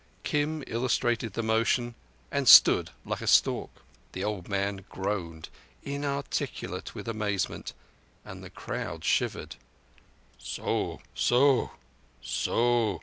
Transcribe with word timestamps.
Kim 0.23 0.63
illustrated 0.65 1.33
the 1.33 1.43
motion 1.43 1.93
and 2.31 2.47
stood 2.47 2.89
like 3.05 3.21
a 3.21 3.27
stork. 3.27 3.69
The 4.13 4.23
old 4.23 4.49
man 4.49 4.83
groaned, 4.89 5.47
inarticulate 5.83 6.95
with 6.95 7.07
amazement; 7.07 7.73
and 8.25 8.43
the 8.43 8.49
crowd 8.49 9.05
shivered. 9.05 9.57
"So—so—so. 10.39 11.69